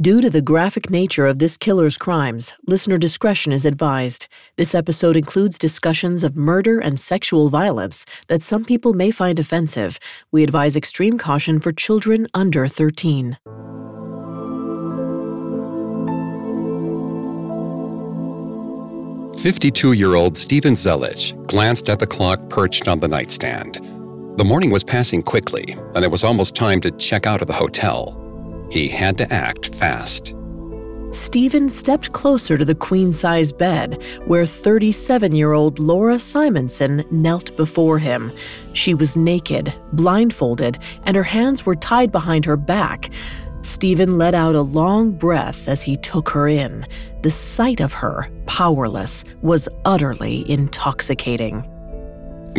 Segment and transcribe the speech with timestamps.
[0.00, 4.28] Due to the graphic nature of this killer's crimes, listener discretion is advised.
[4.54, 9.98] This episode includes discussions of murder and sexual violence that some people may find offensive.
[10.30, 13.38] We advise extreme caution for children under 13.
[19.42, 23.80] Fifty-two-year-old Steven Zelich glanced at the clock perched on the nightstand.
[24.36, 27.52] The morning was passing quickly, and it was almost time to check out of the
[27.52, 28.24] hotel.
[28.70, 30.34] He had to act fast.
[31.10, 37.56] Steven stepped closer to the queen size bed, where 37 year old Laura Simonson knelt
[37.56, 38.30] before him.
[38.74, 43.10] She was naked, blindfolded, and her hands were tied behind her back.
[43.62, 46.86] Steven let out a long breath as he took her in.
[47.22, 51.64] The sight of her, powerless, was utterly intoxicating.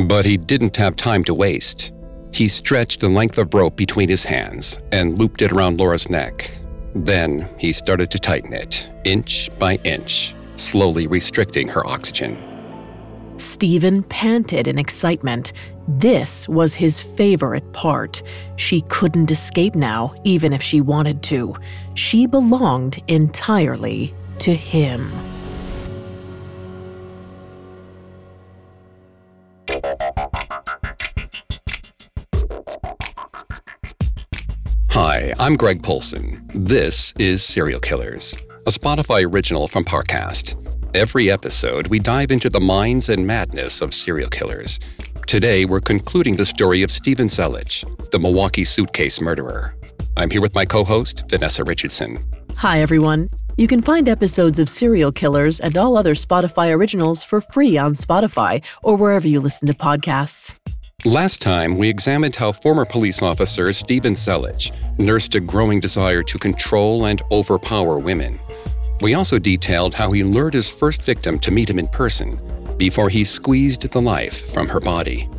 [0.07, 1.91] But he didn't have time to waste.
[2.31, 6.51] He stretched the length of rope between his hands and looped it around Laura's neck.
[6.95, 12.37] Then he started to tighten it, inch by inch, slowly restricting her oxygen.
[13.37, 15.53] Steven panted in excitement.
[15.87, 18.21] This was his favorite part.
[18.57, 21.55] She couldn't escape now, even if she wanted to.
[21.93, 25.09] She belonged entirely to him.
[35.19, 36.41] Hi, I'm Greg Polcyn.
[36.53, 38.33] This is Serial Killers,
[38.65, 40.55] a Spotify original from Parcast.
[40.95, 44.79] Every episode, we dive into the minds and madness of serial killers.
[45.27, 49.75] Today, we're concluding the story of Steven Zelich, the Milwaukee suitcase murderer.
[50.15, 52.25] I'm here with my co host, Vanessa Richardson.
[52.55, 53.29] Hi, everyone.
[53.57, 57.91] You can find episodes of Serial Killers and all other Spotify originals for free on
[57.93, 60.55] Spotify or wherever you listen to podcasts.
[61.05, 66.37] Last time, we examined how former police officer Steven Zelich nursed a growing desire to
[66.37, 68.37] control and overpower women.
[68.99, 72.37] We also detailed how he lured his first victim to meet him in person
[72.75, 75.29] before he squeezed the life from her body.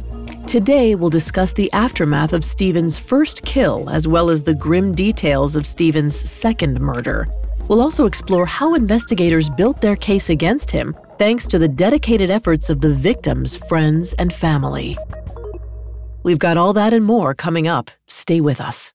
[0.47, 5.57] Today, we'll discuss the aftermath of Steven's first kill as well as the grim details
[5.57, 7.29] of Steven's second murder.
[7.69, 12.71] We'll also explore how investigators built their case against him thanks to the dedicated efforts
[12.71, 14.97] of the victim's friends and family.
[16.23, 17.91] We've got all that and more coming up.
[18.07, 18.93] Stay with us.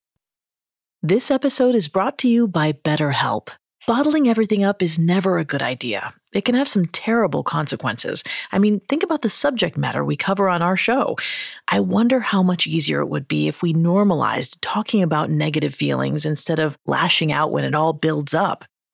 [1.02, 3.50] This episode is brought to you by BetterHelp.
[3.88, 6.14] Bottling everything up is never a good idea.
[6.34, 8.24] It can have some terrible consequences.
[8.52, 11.16] I mean, think about the subject matter we cover on our show.
[11.68, 16.26] I wonder how much easier it would be if we normalized talking about negative feelings
[16.26, 18.66] instead of lashing out when it all builds up.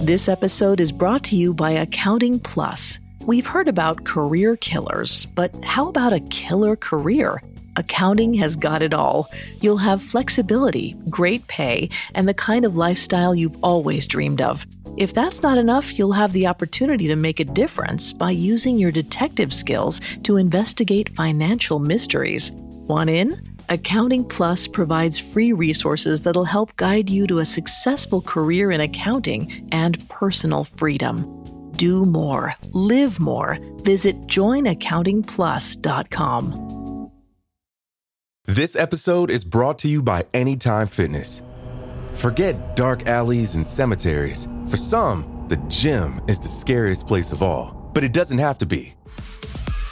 [0.00, 3.00] This episode is brought to you by Accounting Plus.
[3.26, 7.42] We've heard about career killers, but how about a killer career?
[7.74, 9.28] Accounting has got it all.
[9.60, 14.64] You'll have flexibility, great pay, and the kind of lifestyle you've always dreamed of.
[14.96, 18.92] If that's not enough, you'll have the opportunity to make a difference by using your
[18.92, 22.52] detective skills to investigate financial mysteries.
[22.52, 23.42] Want in?
[23.70, 29.68] Accounting Plus provides free resources that'll help guide you to a successful career in accounting
[29.72, 31.70] and personal freedom.
[31.72, 33.58] Do more, live more.
[33.82, 37.10] Visit joinaccountingplus.com.
[38.46, 41.42] This episode is brought to you by Anytime Fitness.
[42.14, 44.48] Forget dark alleys and cemeteries.
[44.70, 48.66] For some, the gym is the scariest place of all, but it doesn't have to
[48.66, 48.94] be.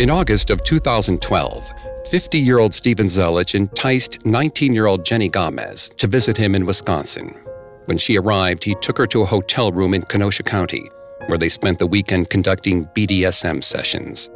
[0.00, 1.72] In August of 2012,
[2.08, 6.64] 50 year old Steven Zelich enticed 19 year old Jenny Gomez to visit him in
[6.64, 7.38] Wisconsin.
[7.84, 10.90] When she arrived, he took her to a hotel room in Kenosha County,
[11.26, 14.30] where they spent the weekend conducting BDSM sessions.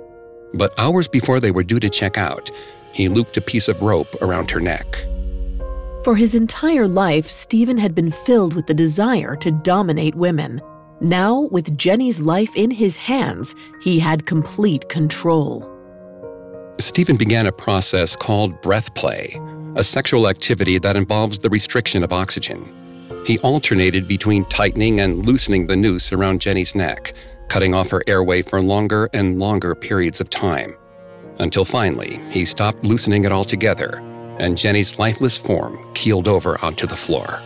[0.52, 2.50] But hours before they were due to check out,
[2.92, 5.06] he looped a piece of rope around her neck.
[6.04, 10.60] For his entire life, Steven had been filled with the desire to dominate women.
[11.00, 15.68] Now, with Jenny's life in his hands, he had complete control.
[16.78, 19.38] Steven began a process called breath play,
[19.76, 22.72] a sexual activity that involves the restriction of oxygen.
[23.26, 27.14] He alternated between tightening and loosening the noose around Jenny's neck,
[27.48, 30.76] cutting off her airway for longer and longer periods of time.
[31.38, 33.98] Until finally, he stopped loosening it altogether,
[34.38, 37.40] and Jenny's lifeless form keeled over onto the floor.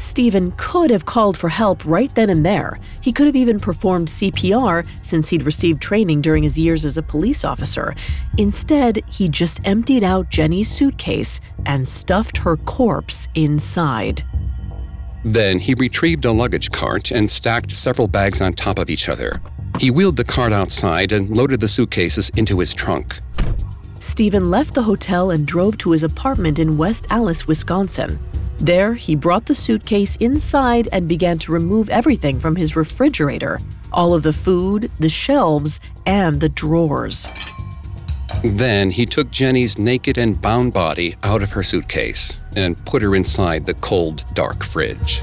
[0.00, 2.80] Steven could have called for help right then and there.
[3.02, 7.02] He could have even performed CPR since he'd received training during his years as a
[7.02, 7.94] police officer.
[8.38, 14.24] Instead, he just emptied out Jenny's suitcase and stuffed her corpse inside.
[15.22, 19.40] Then he retrieved a luggage cart and stacked several bags on top of each other.
[19.78, 23.18] He wheeled the cart outside and loaded the suitcases into his trunk.
[23.98, 28.18] Steven left the hotel and drove to his apartment in West Allis, Wisconsin.
[28.60, 33.58] There, he brought the suitcase inside and began to remove everything from his refrigerator
[33.92, 37.28] all of the food, the shelves, and the drawers.
[38.44, 43.16] Then he took Jenny's naked and bound body out of her suitcase and put her
[43.16, 45.22] inside the cold, dark fridge.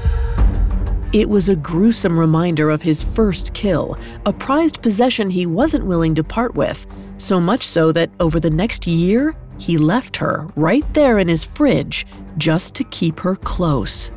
[1.14, 6.14] It was a gruesome reminder of his first kill, a prized possession he wasn't willing
[6.16, 6.86] to part with,
[7.16, 11.44] so much so that over the next year, he left her right there in his
[11.44, 12.06] fridge
[12.36, 14.10] just to keep her close.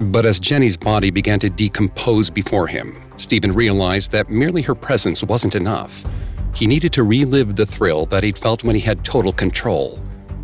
[0.00, 5.24] But as Jenny's body began to decompose before him, Steven realized that merely her presence
[5.24, 6.04] wasn't enough.
[6.54, 10.00] He needed to relive the thrill that he'd felt when he had total control.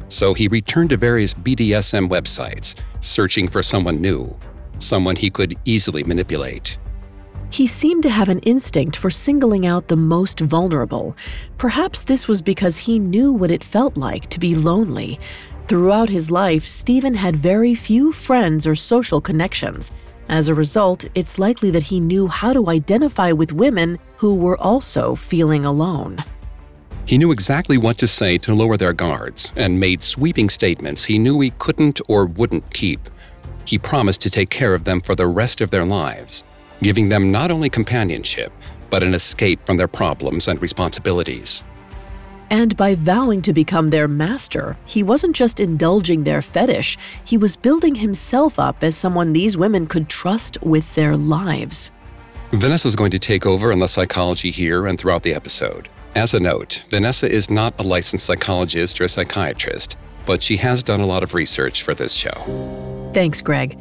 [0.09, 4.37] So he returned to various BDSM websites, searching for someone new,
[4.79, 6.79] someone he could easily manipulate.
[7.55, 11.17] He seemed to have an instinct for singling out the most vulnerable.
[11.57, 15.21] Perhaps this was because he knew what it felt like to be lonely,
[15.67, 19.93] Throughout his life, Steven had very few friends or social connections.
[20.29, 24.61] As a result, it's likely that he knew how to identify with women who were
[24.61, 26.23] also feeling alone.
[27.07, 31.19] He knew exactly what to say to lower their guards and made sweeping statements he
[31.19, 33.01] knew he couldn't or wouldn't keep.
[33.65, 36.45] He promised to take care of them for the rest of their lives,
[36.85, 38.53] giving them not only companionship,
[38.91, 41.65] but an escape from their problems and responsibilities.
[42.51, 47.57] And by vowing to become their master, he wasn't just indulging their fetish, he was
[47.57, 51.91] building himself up as someone these women could trust with their lives.
[52.53, 55.89] Vanessa is going to take over in the psychology here and throughout the episode.
[56.15, 59.97] As a note, Vanessa is not a licensed psychologist or a psychiatrist,
[60.27, 63.11] but she has done a lot of research for this show.
[63.15, 63.79] Thanks, Greg.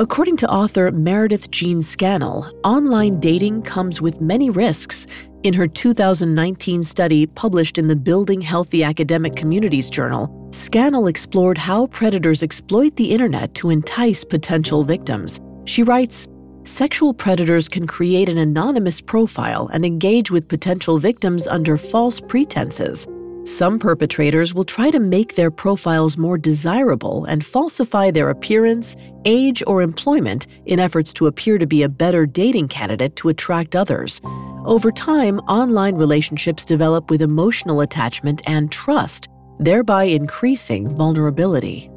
[0.00, 5.06] According to author Meredith Jean Scannell, online dating comes with many risks,
[5.44, 11.86] in her 2019 study published in the Building Healthy Academic Communities Journal, Scannell explored how
[11.86, 15.40] predators exploit the internet to entice potential victims.
[15.64, 16.26] She writes,
[16.64, 23.06] Sexual predators can create an anonymous profile and engage with potential victims under false pretenses.
[23.44, 28.96] Some perpetrators will try to make their profiles more desirable and falsify their appearance,
[29.26, 33.76] age, or employment in efforts to appear to be a better dating candidate to attract
[33.76, 34.22] others.
[34.64, 41.90] Over time, online relationships develop with emotional attachment and trust, thereby increasing vulnerability.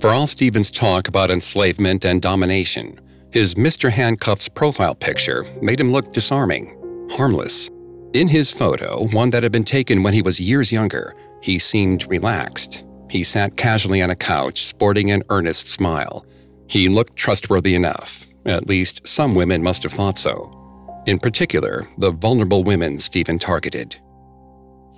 [0.00, 2.98] For all Steven's talk about enslavement and domination,
[3.32, 3.90] his Mr.
[3.90, 6.74] Handcuff's profile picture made him look disarming,
[7.10, 7.70] harmless.
[8.14, 12.08] In his photo, one that had been taken when he was years younger, he seemed
[12.08, 12.84] relaxed.
[13.10, 16.24] He sat casually on a couch, sporting an earnest smile.
[16.68, 18.26] He looked trustworthy enough.
[18.46, 20.60] At least some women must have thought so
[21.06, 23.96] in particular, the vulnerable women Steven targeted.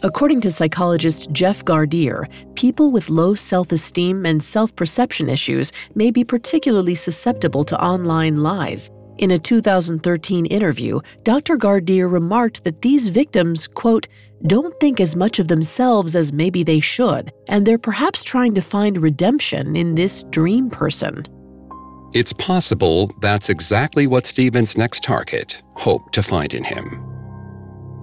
[0.02, 6.10] According to psychologist Jeff Gardere, people with low self esteem and self perception issues may
[6.10, 8.90] be particularly susceptible to online lies.
[9.18, 11.56] In a 2013 interview, Dr.
[11.56, 14.08] Gardere remarked that these victims, quote,
[14.46, 18.60] don't think as much of themselves as maybe they should, and they're perhaps trying to
[18.60, 21.24] find redemption in this dream person.
[22.12, 27.02] It's possible that's exactly what Steven's next target hoped to find in him.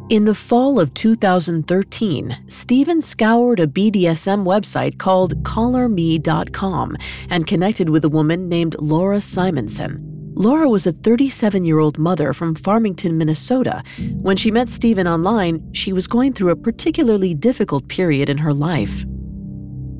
[0.09, 6.97] In the fall of 2013, Steven scoured a BDSM website called CollarMe.com
[7.29, 10.12] and connected with a woman named Laura Simonson.
[10.35, 13.83] Laura was a 37 year old mother from Farmington, Minnesota.
[14.13, 18.53] When she met Steven online, she was going through a particularly difficult period in her
[18.53, 19.05] life.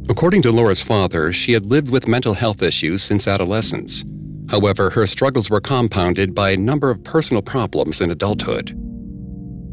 [0.09, 4.03] According to Laura's father, she had lived with mental health issues since adolescence.
[4.49, 8.71] However, her struggles were compounded by a number of personal problems in adulthood.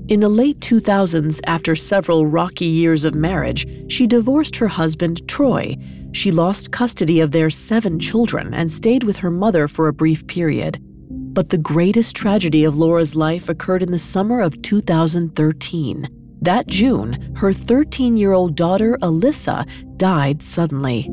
[0.08, 5.76] In the late 2000s, after several rocky years of marriage, she divorced her husband, Troy.
[6.12, 10.26] She lost custody of their seven children and stayed with her mother for a brief
[10.26, 10.78] period.
[11.10, 16.08] But the greatest tragedy of Laura's life occurred in the summer of 2013.
[16.42, 21.06] That June, her 13 year old daughter, Alyssa, died suddenly.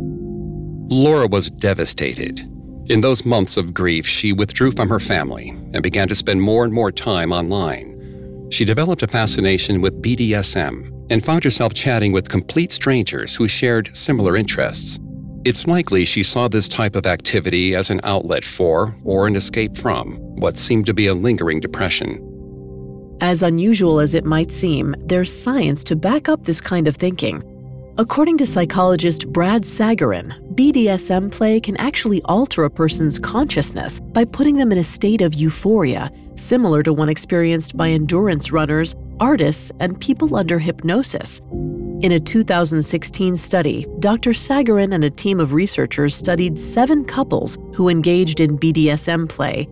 [0.90, 2.40] Laura was devastated.
[2.90, 6.64] In those months of grief, she withdrew from her family and began to spend more
[6.64, 8.48] and more time online.
[8.50, 13.96] She developed a fascination with BDSM and found herself chatting with complete strangers who shared
[13.96, 15.00] similar interests.
[15.46, 19.78] It's likely she saw this type of activity as an outlet for, or an escape
[19.78, 22.24] from, what seemed to be a lingering depression.
[23.22, 27.44] As unusual as it might seem, there's science to back up this kind of thinking.
[27.98, 34.58] According to psychologist Brad Sagarin, BDSM play can actually alter a person's consciousness by putting
[34.58, 40.00] them in a state of euphoria, similar to one experienced by endurance runners, artists, and
[40.00, 41.42] people under hypnosis.
[42.02, 44.32] In a 2016 study, Dr.
[44.32, 49.68] Sagarin and a team of researchers studied seven couples who engaged in BDSM play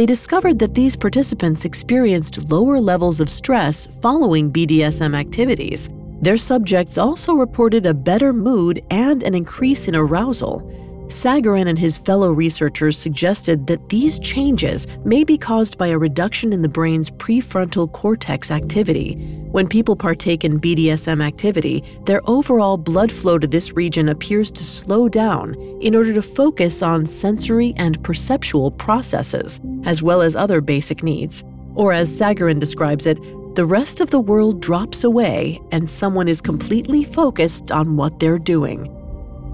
[0.00, 5.90] they discovered that these participants experienced lower levels of stress following BDSM activities.
[6.22, 10.60] Their subjects also reported a better mood and an increase in arousal.
[11.10, 16.52] Sagarin and his fellow researchers suggested that these changes may be caused by a reduction
[16.52, 19.14] in the brain's prefrontal cortex activity.
[19.50, 24.62] When people partake in BDSM activity, their overall blood flow to this region appears to
[24.62, 30.60] slow down in order to focus on sensory and perceptual processes, as well as other
[30.60, 31.44] basic needs.
[31.74, 33.18] Or, as Sagarin describes it,
[33.56, 38.38] the rest of the world drops away and someone is completely focused on what they're
[38.38, 38.96] doing.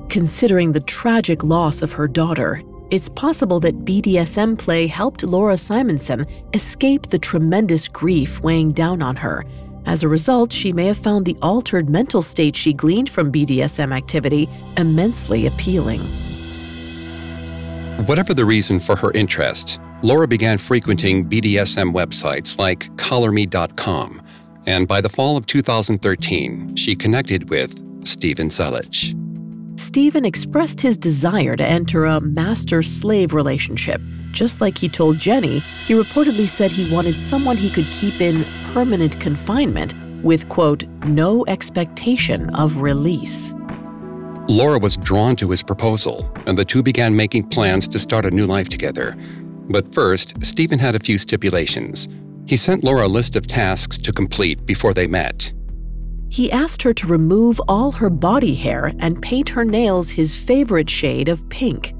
[0.08, 6.24] Considering the tragic loss of her daughter, it's possible that BDSM play helped Laura Simonson
[6.54, 9.44] escape the tremendous grief weighing down on her.
[9.84, 13.94] As a result, she may have found the altered mental state she gleaned from BDSM
[13.94, 16.00] activity immensely appealing.
[18.06, 24.22] Whatever the reason for her interest, Laura began frequenting BDSM websites like collarme.com,
[24.66, 29.25] and by the fall of 2013, she connected with Steven Zelich.
[29.78, 34.00] Steven expressed his desire to enter a master slave relationship.
[34.30, 38.44] Just like he told Jenny, he reportedly said he wanted someone he could keep in
[38.72, 43.54] permanent confinement with, quote, no expectation of release.
[44.48, 48.30] Laura was drawn to his proposal, and the two began making plans to start a
[48.30, 49.16] new life together.
[49.68, 52.08] But first, Steven had a few stipulations.
[52.46, 55.52] He sent Laura a list of tasks to complete before they met.
[56.28, 60.90] He asked her to remove all her body hair and paint her nails his favorite
[60.90, 61.94] shade of pink.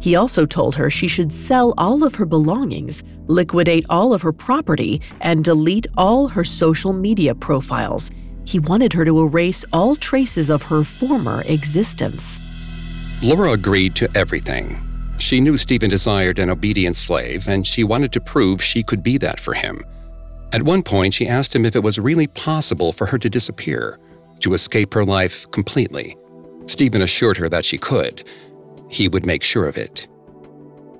[0.00, 4.32] He also told her she should sell all of her belongings, liquidate all of her
[4.32, 8.10] property, and delete all her social media profiles.
[8.44, 12.40] He wanted her to erase all traces of her former existence.
[13.20, 14.80] Laura agreed to everything.
[15.18, 19.18] She knew Steven desired an obedient slave, and she wanted to prove she could be
[19.18, 19.84] that for him.
[20.52, 23.98] At one point, she asked him if it was really possible for her to disappear,
[24.40, 26.16] to escape her life completely.
[26.66, 28.26] Steven assured her that she could.
[28.88, 30.08] He would make sure of it.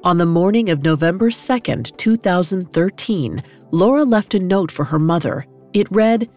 [0.05, 5.47] On the morning of November 2nd, 2013, Laura left a note for her mother.
[5.73, 6.29] It read,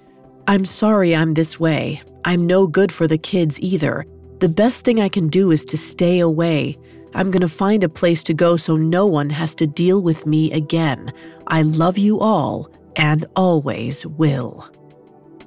[0.47, 2.01] I'm sorry I'm this way.
[2.25, 4.05] I'm no good for the kids either.
[4.39, 6.77] The best thing I can do is to stay away.
[7.13, 10.25] I'm going to find a place to go so no one has to deal with
[10.25, 11.13] me again.
[11.47, 14.69] I love you all and always will.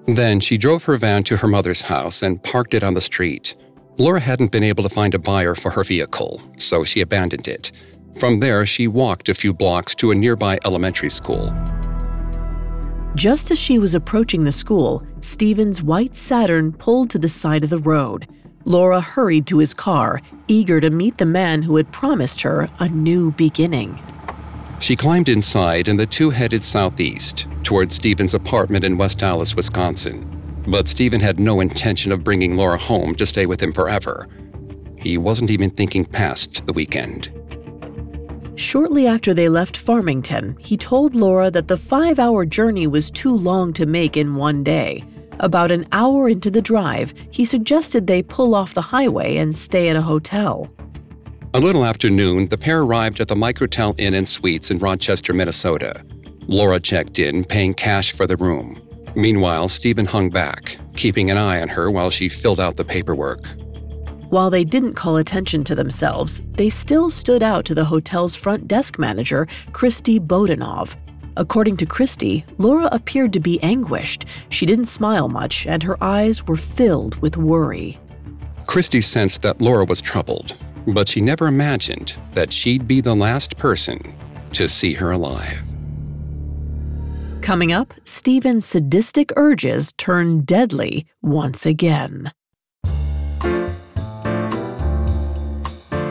[0.07, 3.55] Then she drove her van to her mother's house and parked it on the street.
[3.97, 7.73] Laura hadn't been able to find a buyer for her vehicle, so she abandoned it.
[8.19, 11.53] From there, she walked a few blocks to a nearby elementary school.
[13.15, 17.71] Just as she was approaching the school, Steven's white Saturn pulled to the side of
[17.71, 18.27] the road.
[18.65, 22.89] Laura hurried to his car, eager to meet the man who had promised her a
[22.89, 24.01] new beginning.
[24.81, 30.31] She climbed inside and the two headed southeast, toward Steven's apartment in West Allis, Wisconsin.
[30.67, 34.29] But Steven had no intention of bringing Laura home to stay with him forever.
[34.97, 37.31] He wasn't even thinking past the weekend.
[38.57, 43.37] Shortly after they left Farmington, he told Laura that the five hour journey was too
[43.37, 45.05] long to make in one day.
[45.41, 49.89] About an hour into the drive, he suggested they pull off the highway and stay
[49.89, 50.71] at a hotel.
[51.55, 55.33] A little after noon, the pair arrived at the Microtel Inn and Suites in Rochester,
[55.33, 56.05] Minnesota.
[56.49, 58.83] Laura checked in, paying cash for the room.
[59.15, 63.47] Meanwhile, Steven hung back, keeping an eye on her while she filled out the paperwork.
[64.31, 68.67] While they didn't call attention to themselves, they still stood out to the hotel's front
[68.67, 70.97] desk manager, Christy Bodanov.
[71.37, 74.25] According to Christy, Laura appeared to be anguished.
[74.49, 77.97] She didn't smile much, and her eyes were filled with worry.
[78.67, 83.57] Christy sensed that Laura was troubled, but she never imagined that she'd be the last
[83.57, 84.15] person
[84.53, 85.63] to see her alive.
[87.41, 92.33] Coming up, Steven's sadistic urges turn deadly once again.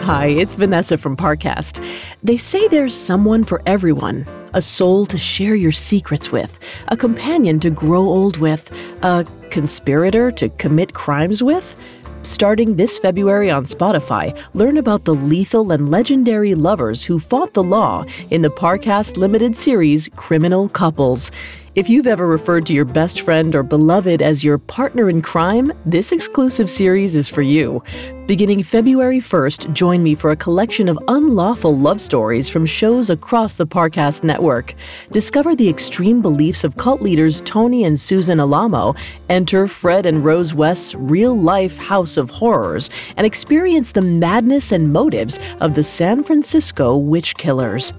[0.04, 1.84] Hi, it's Vanessa from Parcast.
[2.22, 7.60] They say there's someone for everyone a soul to share your secrets with, a companion
[7.62, 11.76] to grow old with, a conspirator to commit crimes with.
[12.24, 17.62] Starting this February on Spotify, learn about the lethal and legendary lovers who fought the
[17.62, 21.32] law in the Parcast limited series Criminal Couples.
[21.76, 25.74] If you've ever referred to your best friend or beloved as your partner in crime,
[25.88, 27.82] this exclusive series is for you.
[28.28, 33.56] Beginning February 1st, join me for a collection of unlawful love stories from shows across
[33.56, 34.76] the Parcast network.
[35.12, 38.94] Discover the extreme beliefs of cult leaders Tony and Susan Alamo,
[39.30, 44.94] enter Fred and Rose West's real life house of horrors, and experience the madness and
[44.94, 47.94] motives of the San Francisco witch killers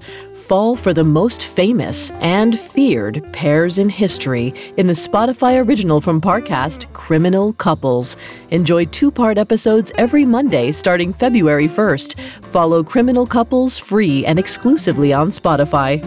[0.45, 6.21] fall for the most famous and feared pairs in history in the Spotify original from
[6.21, 8.15] Parcast, Criminal Couples.
[8.51, 12.19] Enjoy two part episodes every Monday starting February 1st.
[12.51, 15.99] Follow Criminal Couples free and exclusively on Spotify.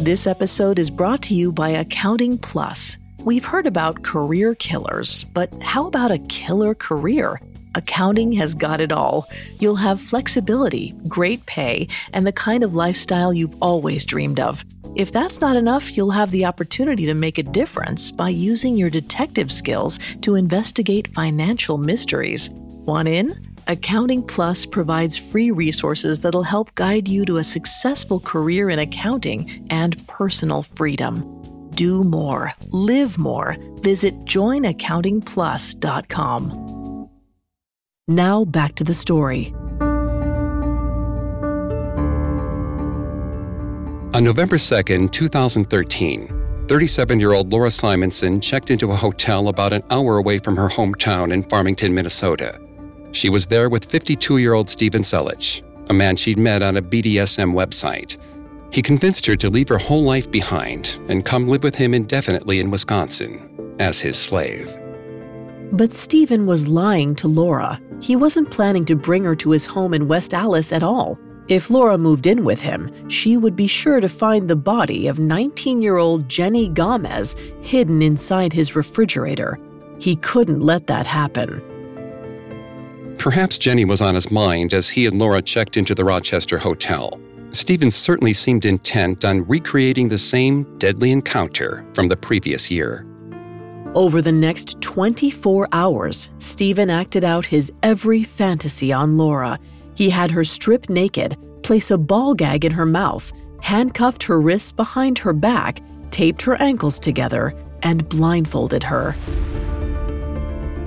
[0.00, 2.98] This episode is brought to you by Accounting Plus.
[3.24, 7.40] We've heard about career killers, but how about a killer career?
[7.78, 9.28] Accounting has got it all.
[9.60, 14.64] You'll have flexibility, great pay, and the kind of lifestyle you've always dreamed of.
[14.96, 18.90] If that's not enough, you'll have the opportunity to make a difference by using your
[18.90, 22.50] detective skills to investigate financial mysteries.
[22.50, 23.40] Want in?
[23.68, 29.64] Accounting Plus provides free resources that'll help guide you to a successful career in accounting
[29.70, 31.70] and personal freedom.
[31.76, 33.56] Do more, live more.
[33.82, 36.87] Visit joinaccountingplus.com.
[38.10, 39.54] Now back to the story.
[44.14, 49.82] On November 2nd, 2013, 37 year old Laura Simonson checked into a hotel about an
[49.90, 52.58] hour away from her hometown in Farmington, Minnesota.
[53.12, 56.82] She was there with 52 year old Steven Zelich, a man she'd met on a
[56.82, 58.16] BDSM website.
[58.72, 62.58] He convinced her to leave her whole life behind and come live with him indefinitely
[62.58, 64.74] in Wisconsin as his slave.
[65.72, 67.80] But Steven was lying to Laura.
[68.00, 71.18] He wasn't planning to bring her to his home in West Allis at all.
[71.48, 75.18] If Laura moved in with him, she would be sure to find the body of
[75.18, 79.58] 19 year old Jenny Gomez hidden inside his refrigerator.
[79.98, 81.62] He couldn't let that happen.
[83.18, 87.20] Perhaps Jenny was on his mind as he and Laura checked into the Rochester hotel.
[87.52, 93.06] Steven certainly seemed intent on recreating the same deadly encounter from the previous year.
[93.94, 99.58] Over the next 24 hours, Steven acted out his every fantasy on Laura.
[99.94, 104.72] He had her strip naked, place a ball gag in her mouth, handcuffed her wrists
[104.72, 109.16] behind her back, taped her ankles together, and blindfolded her.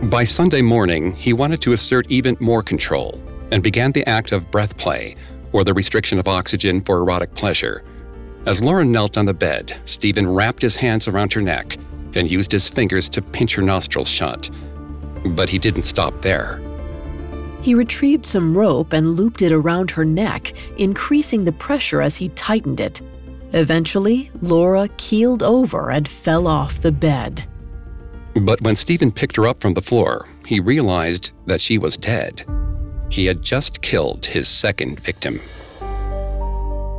[0.04, 3.20] By Sunday morning, he wanted to assert even more control
[3.52, 5.16] and began the act of breath play,
[5.54, 7.84] or the restriction of oxygen for erotic pleasure.
[8.46, 11.78] As Laura knelt on the bed, Steven wrapped his hands around her neck
[12.16, 14.50] and used his fingers to pinch her nostrils shut.
[15.26, 16.62] But he didn't stop there.
[17.62, 22.30] He retrieved some rope and looped it around her neck, increasing the pressure as he
[22.30, 23.02] tightened it.
[23.54, 27.46] Eventually, Laura keeled over and fell off the bed.
[28.34, 32.46] But when Steven picked her up from the floor, he realized that she was dead.
[33.10, 35.40] He had just killed his second victim.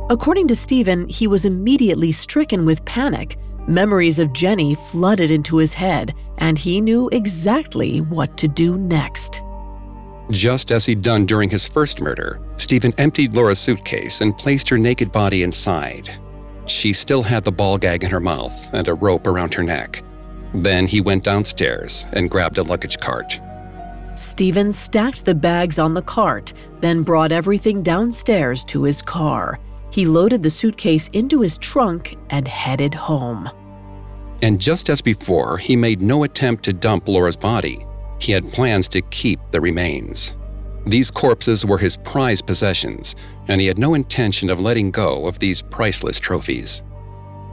[0.09, 5.73] According to Steven, he was immediately stricken with panic Memories of Jenny flooded into his
[5.73, 9.41] head, and he knew exactly what to do next.
[10.29, 14.77] Just as he'd done during his first murder, Steven emptied Laura's suitcase and placed her
[14.77, 16.09] naked body inside.
[16.65, 20.03] She still had the ball gag in her mouth and a rope around her neck.
[20.53, 23.39] Then he went downstairs and grabbed a luggage cart.
[24.15, 29.59] Steven stacked the bags on the cart, then brought everything downstairs to his car.
[29.93, 33.47] He loaded the suitcase into his trunk and headed home.
[34.41, 37.85] And just as before, he made no attempt to dump Laura's body.
[38.19, 40.37] he had plans to keep the remains.
[40.87, 43.15] These corpses were his prized possessions,
[43.49, 46.83] and he had no intention of letting go of these priceless trophies.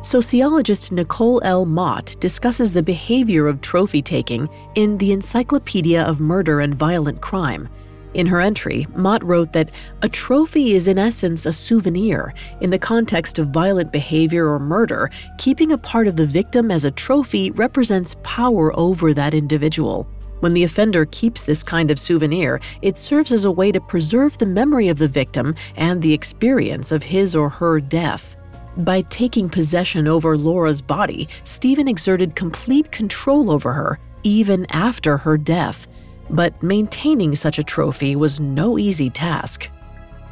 [0.02, 1.66] Sociologist Nicole L.
[1.66, 7.68] Mott discusses the behavior of trophy taking in the Encyclopedia of Murder and Violent Crime.
[8.14, 9.70] In her entry, Mott wrote that
[10.02, 12.34] a trophy is in essence a souvenir.
[12.60, 16.84] In the context of violent behavior or murder, keeping a part of the victim as
[16.84, 20.08] a trophy represents power over that individual.
[20.40, 24.38] When the offender keeps this kind of souvenir, it serves as a way to preserve
[24.38, 28.36] the memory of the victim and the experience of his or her death.
[28.78, 35.36] By taking possession over Laura's body, Steven exerted complete control over her, even after her
[35.36, 35.88] death.
[36.30, 39.68] But maintaining such a trophy was no easy task.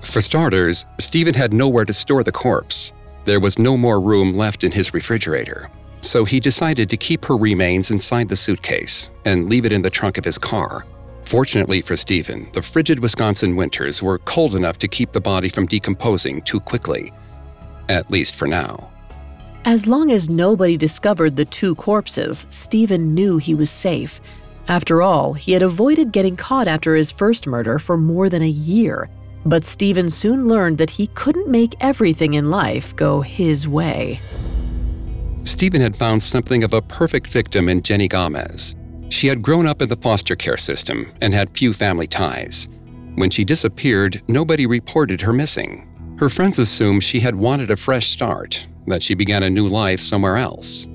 [0.03, 2.93] For starters, Steven had nowhere to store the corpse.
[3.25, 5.71] There was no more room left in his refrigerator.
[6.01, 9.91] So he decided to keep her remains inside the suitcase and leave it in the
[9.91, 10.87] trunk of his car.
[11.25, 15.67] Fortunately for Steven, the frigid Wisconsin winters were cold enough to keep the body from
[15.67, 17.13] decomposing too quickly.
[17.89, 18.91] At least for now.
[19.65, 24.21] As long as nobody discovered the two corpses, Steven knew he was safe.
[24.69, 28.49] After all, he had avoided getting caught after his first murder for more than a
[28.49, 29.09] year.
[29.47, 34.21] But Steven soon learned that he couldn't make everything in life go his way.
[35.45, 38.77] Steven had found something of a perfect victim in Jenny Gomez.
[39.09, 42.69] She had grown up in the foster care system and had few family ties.
[43.15, 45.89] When she disappeared, nobody reported her missing.
[46.19, 50.01] Her friends assumed she had wanted a fresh start, that she began a new life
[50.01, 50.87] somewhere else.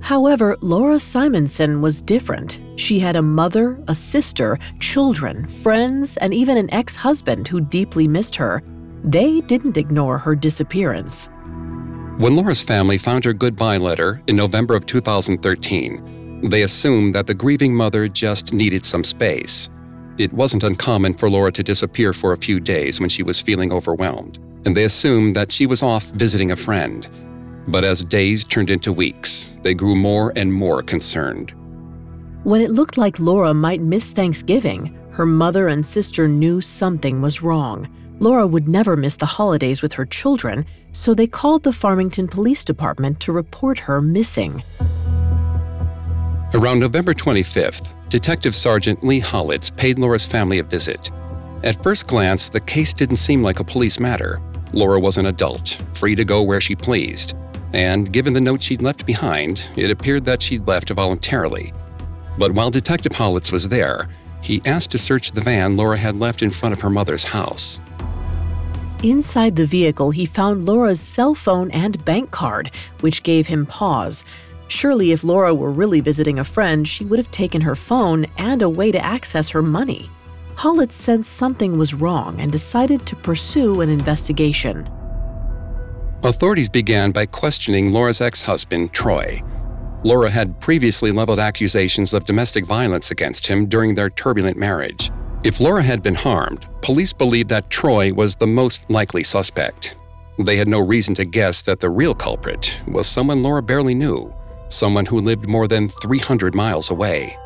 [0.00, 2.60] However, Laura Simonson was different.
[2.76, 8.08] She had a mother, a sister, children, friends, and even an ex husband who deeply
[8.08, 8.62] missed her.
[9.04, 11.28] They didn't ignore her disappearance.
[12.18, 17.34] When Laura's family found her goodbye letter in November of 2013, they assumed that the
[17.34, 19.68] grieving mother just needed some space.
[20.18, 23.72] It wasn't uncommon for Laura to disappear for a few days when she was feeling
[23.72, 27.08] overwhelmed, and they assumed that she was off visiting a friend.
[27.68, 31.52] But as days turned into weeks, they grew more and more concerned.
[32.44, 37.42] When it looked like Laura might miss Thanksgiving, her mother and sister knew something was
[37.42, 37.86] wrong.
[38.20, 42.64] Laura would never miss the holidays with her children, so they called the Farmington Police
[42.64, 44.62] Department to report her missing.
[46.54, 51.10] Around November 25th, Detective Sergeant Lee Hollitz paid Laura's family a visit.
[51.62, 54.40] At first glance, the case didn't seem like a police matter.
[54.72, 57.34] Laura was an adult, free to go where she pleased.
[57.72, 61.72] And given the note she'd left behind, it appeared that she'd left voluntarily.
[62.38, 64.08] But while Detective Hollitz was there,
[64.42, 67.80] he asked to search the van Laura had left in front of her mother's house.
[69.02, 74.24] Inside the vehicle, he found Laura's cell phone and bank card, which gave him pause.
[74.68, 78.60] Surely, if Laura were really visiting a friend, she would have taken her phone and
[78.60, 80.10] a way to access her money.
[80.56, 84.88] Hollitz sensed something was wrong and decided to pursue an investigation.
[86.24, 89.40] Authorities began by questioning Laura's ex husband, Troy.
[90.02, 95.12] Laura had previously leveled accusations of domestic violence against him during their turbulent marriage.
[95.44, 99.96] If Laura had been harmed, police believed that Troy was the most likely suspect.
[100.40, 104.34] They had no reason to guess that the real culprit was someone Laura barely knew,
[104.70, 107.36] someone who lived more than 300 miles away.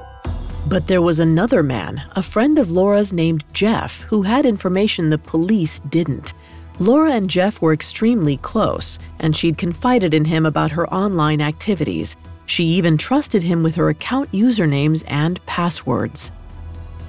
[0.66, 5.18] But there was another man, a friend of Laura's named Jeff, who had information the
[5.18, 6.32] police didn't.
[6.78, 12.16] Laura and Jeff were extremely close, and she'd confided in him about her online activities.
[12.46, 16.30] She even trusted him with her account usernames and passwords.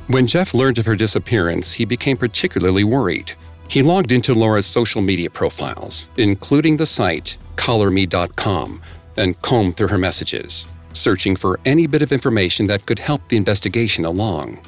[0.07, 3.33] When Jeff learned of her disappearance, he became particularly worried.
[3.69, 8.81] He logged into Laura's social media profiles, including the site collarme.com,
[9.17, 13.37] and combed through her messages, searching for any bit of information that could help the
[13.37, 14.59] investigation along.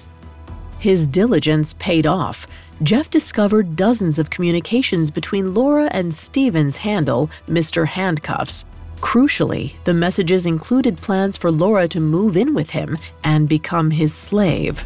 [0.80, 2.48] His diligence paid off.
[2.84, 7.88] Jeff discovered dozens of communications between Laura and Steven's handle, Mr.
[7.88, 8.66] Handcuffs.
[8.98, 14.14] Crucially, the messages included plans for Laura to move in with him and become his
[14.14, 14.82] slave.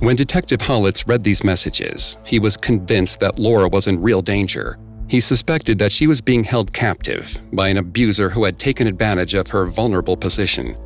[0.00, 4.78] When Detective Hollitz read these messages, he was convinced that Laura was in real danger.
[5.08, 9.34] He suspected that she was being held captive by an abuser who had taken advantage
[9.34, 10.76] of her vulnerable position.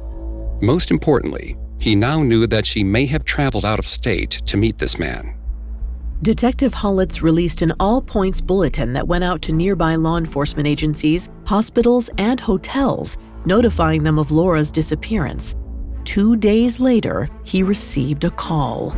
[0.61, 4.79] Most importantly, he now knew that she may have traveled out of state to meet
[4.79, 5.37] this man.
[6.23, 11.29] Detective Hollitz released an all points bulletin that went out to nearby law enforcement agencies,
[11.47, 15.57] hospitals, and hotels, notifying them of Laura's disappearance.
[16.05, 18.95] Two days later, he received a call.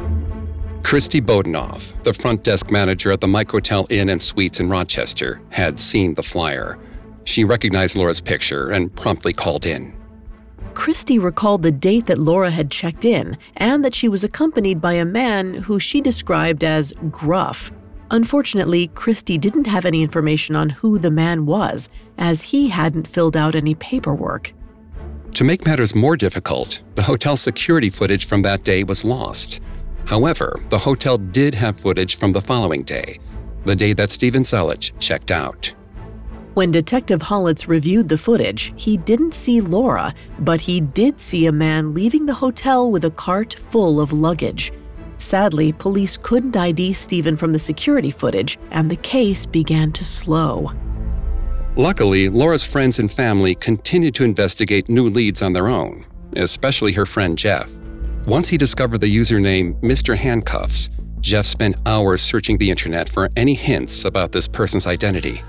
[0.82, 5.78] Christy Bodenoff, the front desk manager at the Microtel Inn and Suites in Rochester, had
[5.78, 6.78] seen the flyer.
[7.24, 9.93] She recognized Laura's picture and promptly called in.
[10.74, 14.94] Christy recalled the date that Laura had checked in and that she was accompanied by
[14.94, 17.72] a man who she described as gruff.
[18.10, 23.36] Unfortunately, Christy didn't have any information on who the man was, as he hadn't filled
[23.36, 24.52] out any paperwork.
[25.34, 29.60] To make matters more difficult, the hotel security footage from that day was lost.
[30.04, 33.18] However, the hotel did have footage from the following day,
[33.64, 35.72] the day that Steven Zelich checked out.
[36.54, 41.52] When Detective Hollitz reviewed the footage, he didn't see Laura, but he did see a
[41.52, 44.70] man leaving the hotel with a cart full of luggage.
[45.18, 50.70] Sadly, police couldn't ID Steven from the security footage, and the case began to slow.
[51.74, 56.04] Luckily, Laura's friends and family continued to investigate new leads on their own,
[56.36, 57.68] especially her friend Jeff.
[58.26, 60.16] Once he discovered the username Mr.
[60.16, 60.88] Handcuffs,
[61.18, 65.42] Jeff spent hours searching the internet for any hints about this person's identity.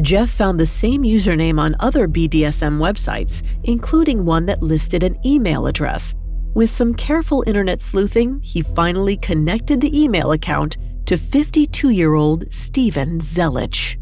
[0.00, 5.66] Jeff found the same username on other BDSM websites, including one that listed an email
[5.66, 6.14] address.
[6.54, 10.76] With some careful internet sleuthing, he finally connected the email account
[11.06, 13.96] to 52 year old Steven Zelich.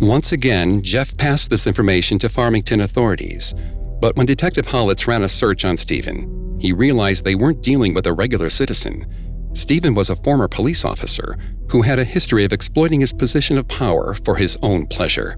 [0.00, 3.54] Once again, Jeff passed this information to Farmington authorities.
[4.00, 8.06] But when Detective Hollitz ran a search on Steven, he realized they weren't dealing with
[8.06, 9.06] a regular citizen.
[9.52, 11.36] Steven was a former police officer
[11.70, 15.36] who had a history of exploiting his position of power for his own pleasure.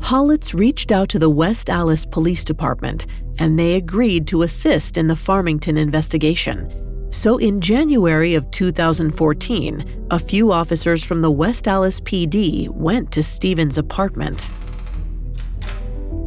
[0.00, 3.06] Hollitz reached out to the West Allis Police Department,
[3.38, 7.08] and they agreed to assist in the Farmington investigation.
[7.12, 13.22] So, in January of 2014, a few officers from the West Allis PD went to
[13.22, 14.48] Steven's apartment.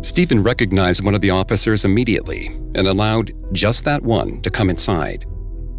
[0.01, 5.25] Steven recognized one of the officers immediately and allowed just that one to come inside.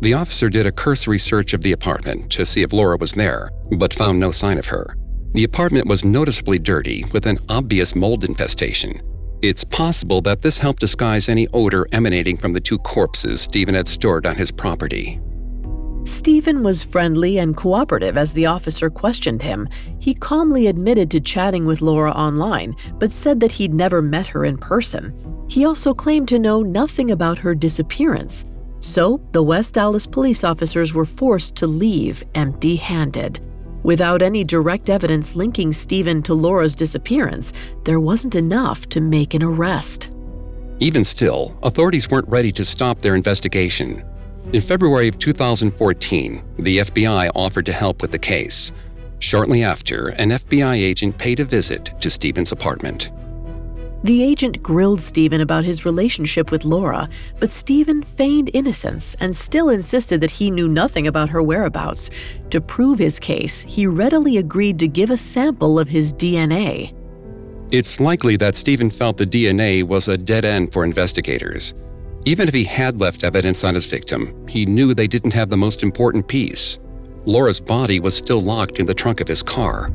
[0.05, 3.49] The officer did a cursory search of the apartment to see if Laura was there,
[3.79, 4.99] but found no sign of her.
[5.33, 9.01] The apartment was noticeably dirty with an obvious mold infestation.
[9.41, 13.89] It's possible that this helped disguise any odor emanating from the two corpses Steven had
[13.89, 15.23] stored on his property.
[16.05, 19.67] Steven was friendly and cooperative as the officer questioned him.
[20.01, 24.45] He calmly admitted to chatting with Laura online, but said that he'd never met her
[24.45, 25.15] in person.
[25.49, 28.45] He also claimed to know nothing about her disappearance.
[28.85, 33.41] So, the West Allis police officers were forced to leave empty handed.
[33.83, 39.43] Without any direct evidence linking Steven to Laura's disappearance, there wasn't enough to make an
[39.43, 40.11] arrest.
[40.81, 44.05] Even still, authorities weren't ready to stop their investigation.
[44.53, 48.71] In February of 2014, the FBI offered to help with the case.
[49.19, 53.11] Shortly after, an FBI agent paid a visit to Steven's apartment.
[54.05, 57.09] The agent grilled Steven about his relationship with Laura,
[57.41, 62.11] but Steven feigned innocence and still insisted that he knew nothing about her whereabouts.
[62.51, 66.95] To prove his case, he readily agreed to give a sample of his DNA.
[67.71, 71.73] It's likely that Steven felt the DNA was a dead end for investigators.
[72.27, 75.57] Even if he had left evidence on his victim, he knew they didn't have the
[75.57, 76.79] most important piece.
[77.25, 79.91] Laura's body was still locked in the trunk of his car.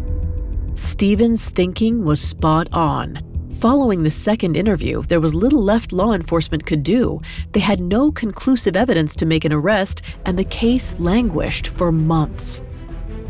[0.74, 3.29] Steven's thinking was spot on.
[3.60, 7.20] Following the second interview, there was little left law enforcement could do.
[7.52, 12.62] They had no conclusive evidence to make an arrest, and the case languished for months.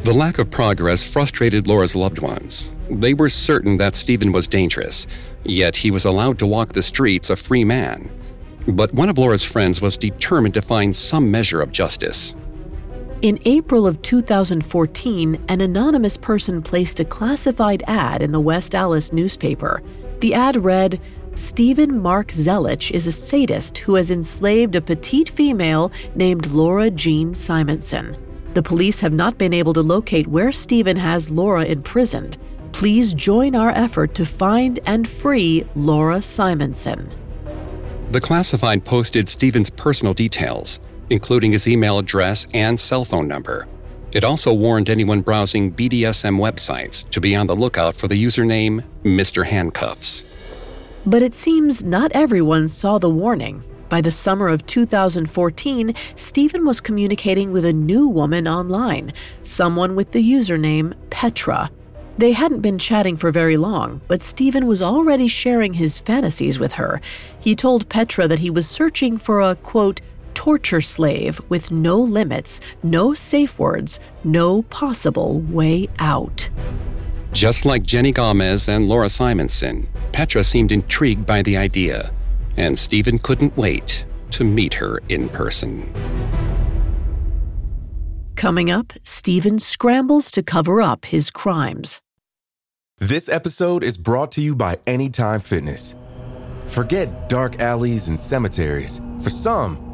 [0.04, 2.68] The lack of progress frustrated Laura's loved ones.
[2.92, 5.08] They were certain that Steven was dangerous,
[5.46, 8.12] yet he was allowed to walk the streets a free man.
[8.68, 12.36] But one of Laura's friends was determined to find some measure of justice.
[13.24, 19.12] In April of 2014, an anonymous person placed a classified ad in the West Allis
[19.12, 19.82] newspaper.
[20.20, 21.00] The ad read
[21.36, 27.34] Steven Mark Zelich is a sadist who has enslaved a petite female named Laura Jean
[27.34, 28.18] Simonson.
[28.54, 32.38] The police have not been able to locate where Steven has Laura imprisoned.
[32.74, 37.10] Please join our effort to find and free Laura Simonson.
[38.12, 43.70] The classified posted Steven's personal details, including his email address and cell phone number.
[44.12, 48.84] It also warned anyone browsing BDSM websites to be on the lookout for the username
[49.04, 49.46] Mr.
[49.46, 50.26] Handcuffs.
[51.06, 53.64] But it seems not everyone saw the warning.
[53.88, 60.12] By the summer of 2014, Steven was communicating with a new woman online, someone with
[60.12, 61.70] the username Petra.
[62.18, 66.74] They hadn't been chatting for very long, but Steven was already sharing his fantasies with
[66.74, 67.00] her.
[67.40, 70.02] He told Petra that he was searching for a, quote,
[70.34, 76.50] torture slave with no limits, no safe words, no possible way out.
[77.32, 82.12] Just like Jenny Gomez and Laura Simonson, Petra seemed intrigued by the idea,
[82.58, 85.92] and Steven couldn't wait to meet her in person.
[88.36, 92.00] Coming up, Steven scrambles to cover up his crimes.
[92.98, 95.96] This episode is brought to you by Anytime Fitness.
[96.66, 99.00] Forget dark alleys and cemeteries.
[99.24, 99.89] For some,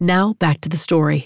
[0.00, 1.24] Now back to the story.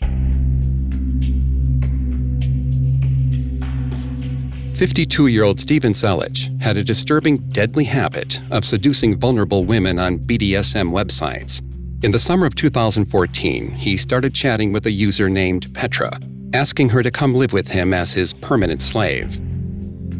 [4.75, 10.19] 52 year old Steven Zelich had a disturbing, deadly habit of seducing vulnerable women on
[10.19, 11.63] BDSM websites.
[12.05, 16.21] In the summer of 2014, he started chatting with a user named Petra,
[16.53, 19.41] asking her to come live with him as his permanent slave.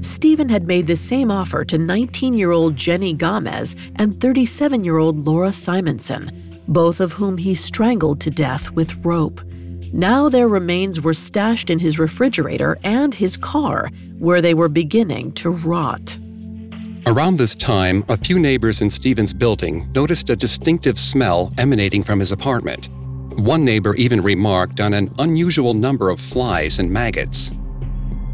[0.01, 4.97] Steven had made the same offer to 19 year old Jenny Gomez and 37 year
[4.97, 9.41] old Laura Simonson, both of whom he strangled to death with rope.
[9.93, 15.33] Now their remains were stashed in his refrigerator and his car, where they were beginning
[15.33, 16.19] to rot.
[17.07, 22.21] Around this time, a few neighbors in Steven's building noticed a distinctive smell emanating from
[22.21, 22.91] his apartment.
[23.39, 27.51] One neighbor even remarked on an unusual number of flies and maggots.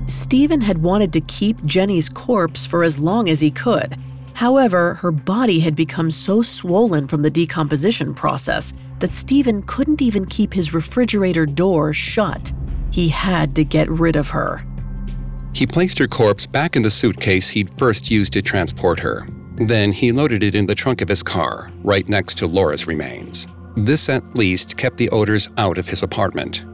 [0.09, 3.97] Steven had wanted to keep Jenny's corpse for as long as he could.
[4.35, 10.27] However, her body had become so swollen from the decomposition process that Steven couldn't even
[10.27, 12.53] keep his refrigerator door shut.
[12.91, 14.65] He had to get rid of her.
[15.53, 19.27] He placed her corpse back in the suitcase he'd first used to transport her.
[19.57, 23.47] Then he loaded it in the trunk of his car, right next to Laura's remains.
[23.77, 26.65] This at least kept the odors out of his apartment.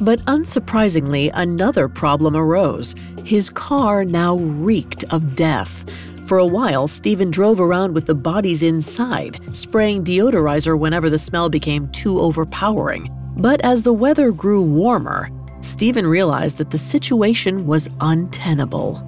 [0.00, 2.94] But unsurprisingly, another problem arose.
[3.24, 5.86] His car now reeked of death.
[6.26, 11.50] For a while, Steven drove around with the bodies inside, spraying deodorizer whenever the smell
[11.50, 13.10] became too overpowering.
[13.36, 15.28] But as the weather grew warmer,
[15.60, 19.06] Steven realized that the situation was untenable.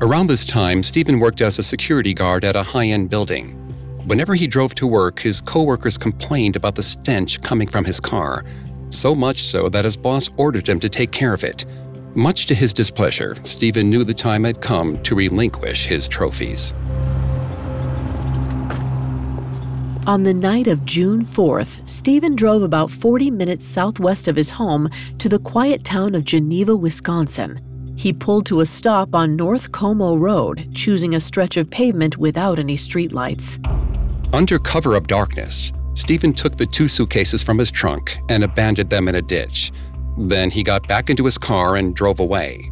[0.00, 3.54] Around this time, Steven worked as a security guard at a high end building.
[4.06, 8.44] Whenever he drove to work, his coworkers complained about the stench coming from his car,
[8.90, 11.64] so much so that his boss ordered him to take care of it.
[12.16, 16.72] Much to his displeasure, Steven knew the time had come to relinquish his trophies.
[20.06, 24.88] On the night of June 4th, Steven drove about 40 minutes southwest of his home
[25.18, 27.60] to the quiet town of Geneva, Wisconsin.
[27.98, 32.58] He pulled to a stop on North Como Road, choosing a stretch of pavement without
[32.58, 33.62] any streetlights.
[34.32, 39.08] Under cover of darkness, Steven took the two suitcases from his trunk and abandoned them
[39.08, 39.70] in a ditch.
[40.16, 42.70] Then he got back into his car and drove away.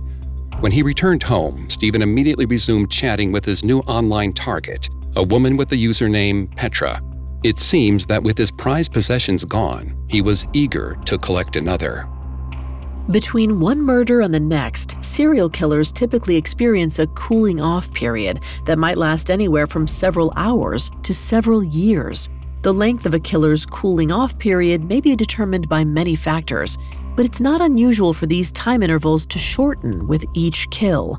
[0.61, 5.57] When he returned home, Steven immediately resumed chatting with his new online target, a woman
[5.57, 7.01] with the username Petra.
[7.43, 12.09] It seems that with his prized possessions gone, he was eager to collect another.
[13.11, 18.79] Between one murder and the next, serial killers typically experience a cooling off period that
[18.79, 22.31] might last anywhere from several hours to several years.
[22.63, 26.79] The length of a killer's cooling off period may be determined by many factors,
[27.17, 31.19] but it's not unusual for these time intervals to shorten with each kill.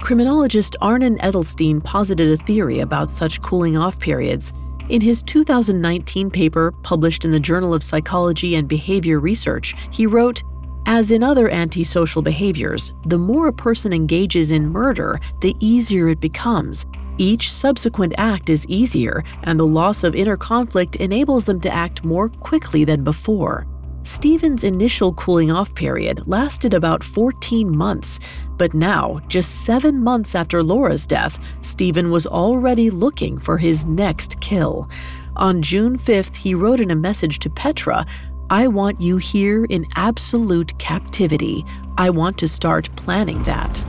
[0.00, 4.52] Criminologist Arnon Edelstein posited a theory about such cooling off periods.
[4.88, 10.42] In his 2019 paper published in the Journal of Psychology and Behavior Research, he wrote,
[10.86, 16.20] as in other antisocial behaviors, the more a person engages in murder, the easier it
[16.20, 16.84] becomes.
[17.18, 22.04] Each subsequent act is easier, and the loss of inner conflict enables them to act
[22.04, 23.66] more quickly than before.
[24.04, 28.18] Steven's initial cooling off period lasted about 14 months,
[28.56, 34.40] but now, just seven months after Laura's death, Steven was already looking for his next
[34.40, 34.90] kill.
[35.36, 38.04] On June 5th, he wrote in a message to Petra
[38.50, 41.64] I want you here in absolute captivity.
[41.96, 43.82] I want to start planning that.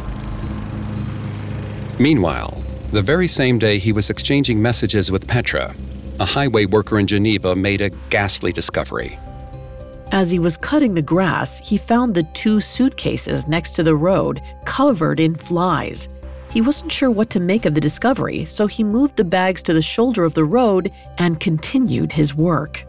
[1.99, 5.75] Meanwhile, the very same day he was exchanging messages with Petra,
[6.19, 9.17] a highway worker in Geneva made a ghastly discovery.
[10.13, 14.43] As he was cutting the grass, he found the two suitcases next to the road
[14.63, 16.07] covered in flies.
[16.51, 19.73] He wasn't sure what to make of the discovery, so he moved the bags to
[19.73, 22.85] the shoulder of the road and continued his work.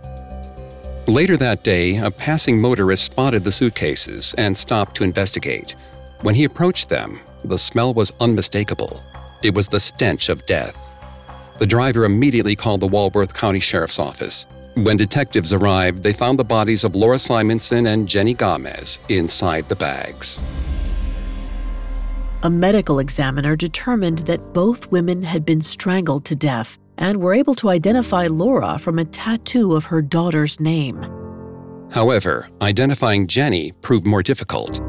[1.07, 5.77] Later that day, a passing motorist spotted the suitcases and stopped to investigate.
[6.21, 9.03] When he approached them, the smell was unmistakable.
[9.43, 10.77] It was the stench of death.
[11.59, 14.47] The driver immediately called the Walworth County Sheriff's Office.
[14.75, 19.77] When detectives arrived, they found the bodies of Laura Simonson and Jenny Gomez inside the
[19.77, 20.41] bags.
[22.43, 27.55] A medical examiner determined that both women had been strangled to death and were able
[27.55, 31.07] to identify Laura from a tattoo of her daughter's name.
[31.91, 34.81] However, identifying Jenny proved more difficult.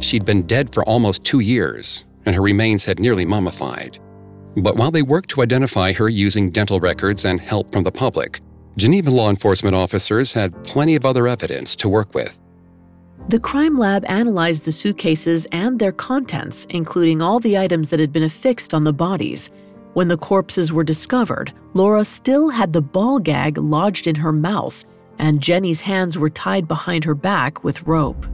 [0.00, 3.98] She'd been dead for almost two years, and her remains had nearly mummified.
[4.56, 8.40] But while they worked to identify her using dental records and help from the public,
[8.76, 12.40] Geneva law enforcement officers had plenty of other evidence to work with.
[13.28, 18.12] The crime lab analyzed the suitcases and their contents, including all the items that had
[18.12, 19.50] been affixed on the bodies.
[19.94, 24.84] When the corpses were discovered, Laura still had the ball gag lodged in her mouth,
[25.20, 28.26] and Jenny's hands were tied behind her back with rope.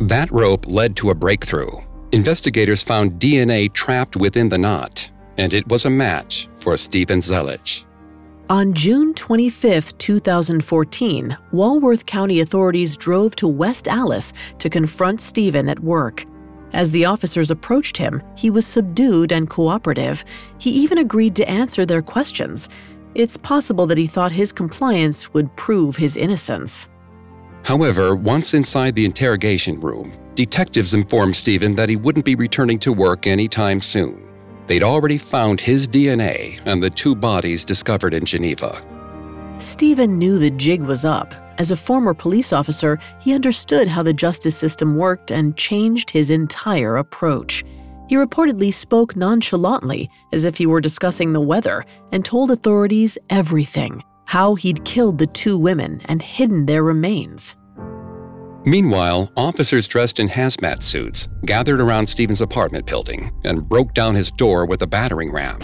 [0.00, 1.70] That rope led to a breakthrough.
[2.12, 7.85] Investigators found DNA trapped within the knot, and it was a match for Steven Zelich.
[8.48, 15.80] On June 25, 2014, Walworth County authorities drove to West Allis to confront Steven at
[15.80, 16.24] work.
[16.72, 20.24] As the officers approached him, he was subdued and cooperative.
[20.58, 22.68] He even agreed to answer their questions.
[23.16, 26.88] It's possible that he thought his compliance would prove his innocence.
[27.64, 32.92] However, once inside the interrogation room, detectives informed Steven that he wouldn't be returning to
[32.92, 34.25] work anytime soon.
[34.66, 38.82] They'd already found his DNA and the two bodies discovered in Geneva.
[39.58, 41.34] Steven knew the jig was up.
[41.58, 46.30] As a former police officer, he understood how the justice system worked and changed his
[46.30, 47.64] entire approach.
[48.08, 54.02] He reportedly spoke nonchalantly, as if he were discussing the weather, and told authorities everything
[54.26, 57.56] how he'd killed the two women and hidden their remains.
[58.68, 64.32] Meanwhile, officers dressed in hazmat suits gathered around Steven's apartment building and broke down his
[64.32, 65.60] door with a battering ram.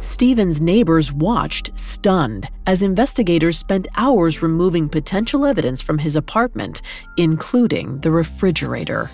[0.00, 6.82] Steven's neighbors watched, stunned, as investigators spent hours removing potential evidence from his apartment,
[7.16, 9.10] including the refrigerator.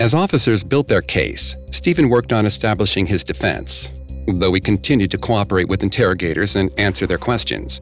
[0.00, 3.94] As officers built their case, Steven worked on establishing his defense,
[4.28, 7.80] though he continued to cooperate with interrogators and answer their questions.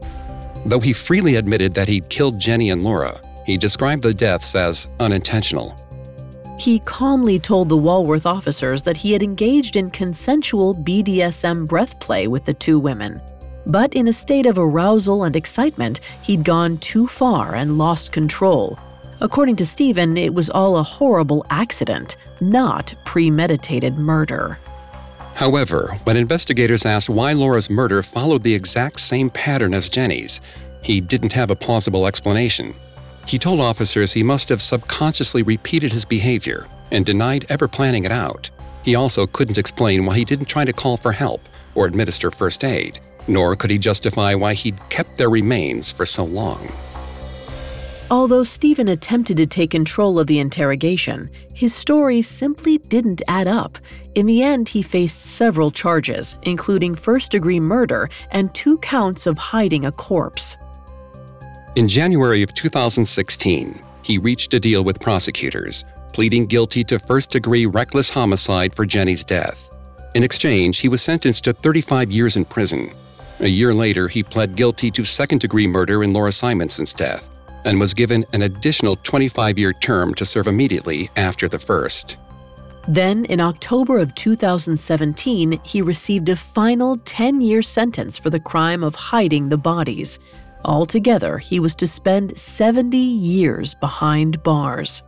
[0.64, 4.88] Though he freely admitted that he'd killed Jenny and Laura, he described the deaths as
[5.00, 5.76] unintentional.
[6.58, 12.28] He calmly told the Walworth officers that he had engaged in consensual BDSM breath play
[12.28, 13.20] with the two women.
[13.66, 18.78] But in a state of arousal and excitement, he'd gone too far and lost control.
[19.20, 24.58] According to Steven, it was all a horrible accident, not premeditated murder.
[25.34, 30.40] However, when investigators asked why Laura's murder followed the exact same pattern as Jenny's,
[30.82, 32.74] he didn't have a plausible explanation.
[33.26, 38.12] He told officers he must have subconsciously repeated his behavior and denied ever planning it
[38.12, 38.50] out.
[38.84, 42.64] He also couldn't explain why he didn't try to call for help or administer first
[42.64, 46.70] aid, nor could he justify why he'd kept their remains for so long.
[48.10, 53.78] Although Steven attempted to take control of the interrogation, his story simply didn't add up.
[54.14, 59.38] In the end, he faced several charges, including first degree murder and two counts of
[59.38, 60.58] hiding a corpse.
[61.76, 67.64] In January of 2016, he reached a deal with prosecutors, pleading guilty to first degree
[67.64, 69.70] reckless homicide for Jenny's death.
[70.14, 72.92] In exchange, he was sentenced to 35 years in prison.
[73.40, 77.30] A year later, he pled guilty to second degree murder in Laura Simonson's death
[77.64, 82.18] and was given an additional 25 year term to serve immediately after the first.
[82.88, 88.82] Then, in October of 2017, he received a final 10 year sentence for the crime
[88.82, 90.18] of hiding the bodies.
[90.64, 95.02] Altogether, he was to spend 70 years behind bars.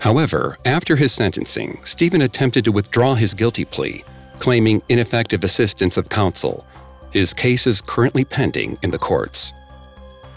[0.00, 4.04] However, after his sentencing, Steven attempted to withdraw his guilty plea,
[4.38, 6.66] claiming ineffective assistance of counsel.
[7.10, 9.52] His case is currently pending in the courts.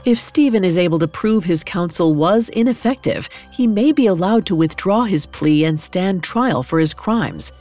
[0.06, 4.56] If Steven is able to prove his counsel was ineffective, he may be allowed to
[4.56, 7.51] withdraw his plea and stand trial for his crimes.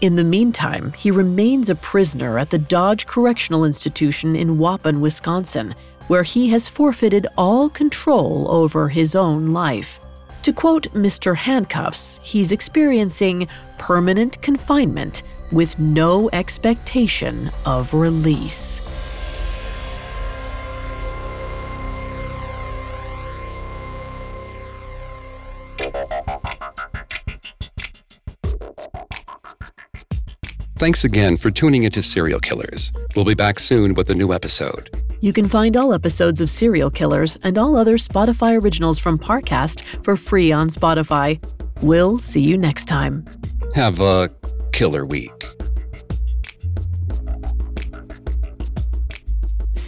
[0.00, 5.74] In the meantime, he remains a prisoner at the Dodge Correctional Institution in Waupun, Wisconsin,
[6.06, 10.00] where he has forfeited all control over his own life.
[10.44, 11.36] To quote Mr.
[11.36, 13.46] Handcuffs, he's experiencing
[13.76, 15.22] permanent confinement
[15.52, 18.80] with no expectation of release.
[30.80, 32.90] Thanks again for tuning into Serial Killers.
[33.14, 34.88] We'll be back soon with a new episode.
[35.20, 39.82] You can find all episodes of Serial Killers and all other Spotify originals from Parcast
[40.02, 41.38] for free on Spotify.
[41.82, 43.26] We'll see you next time.
[43.74, 44.30] Have a
[44.72, 45.44] killer week.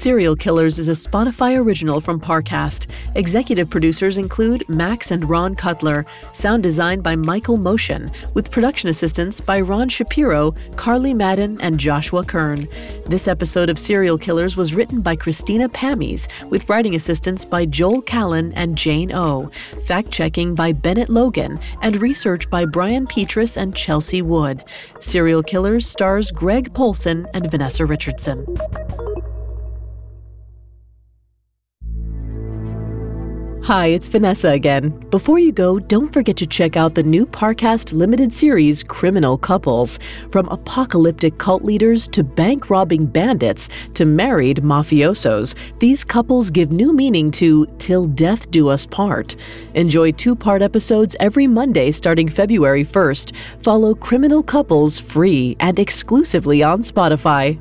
[0.02, 2.88] Serial Killers is a Spotify original from Parcast.
[3.14, 6.04] Executive producers include Max and Ron Cutler.
[6.32, 12.24] Sound designed by Michael Motion, with production assistance by Ron Shapiro, Carly Madden, and Joshua
[12.24, 12.66] Kern.
[13.06, 18.02] This episode of Serial Killers was written by Christina Pammies, with writing assistance by Joel
[18.02, 19.52] Callan and Jane oh.
[19.72, 19.80] O.
[19.82, 24.64] Fact checking by Bennett Logan, and research by Brian Petrus and Chelsea Wood.
[24.98, 28.44] Serial Killers stars Greg Polcyn and Vanessa Richardson.
[33.66, 34.88] Hi, it's Vanessa again.
[35.10, 40.00] Before you go, don't forget to check out the new Parcast limited series, Criminal Couples.
[40.32, 46.92] From apocalyptic cult leaders to bank robbing bandits to married mafiosos, these couples give new
[46.92, 49.36] meaning to Till Death Do Us Part.
[49.74, 53.32] Enjoy two part episodes every Monday starting February 1st.
[53.62, 57.60] Follow Criminal Couples free and exclusively on Spotify.